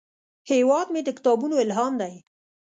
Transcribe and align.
هیواد 0.51 0.87
مې 0.93 1.01
د 1.03 1.09
کتابونو 1.17 1.55
الهام 1.63 1.93
دی 2.01 2.15